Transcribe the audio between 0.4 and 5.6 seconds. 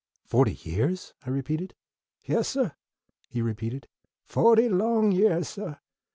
years?" I repeated. "Yes, suh," he replied, "fohty long yeahs,